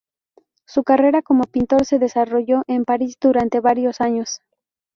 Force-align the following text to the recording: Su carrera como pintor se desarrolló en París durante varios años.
Su 0.65 0.83
carrera 0.83 1.21
como 1.21 1.43
pintor 1.43 1.85
se 1.85 1.99
desarrolló 1.99 2.63
en 2.65 2.85
París 2.85 3.17
durante 3.21 3.59
varios 3.59 4.01
años. 4.01 4.39